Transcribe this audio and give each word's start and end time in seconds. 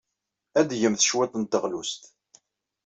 Ad 0.59 0.65
d-tgemt 0.67 1.05
cwiṭ 1.09 1.33
n 1.37 1.43
teɣlust. 1.45 2.03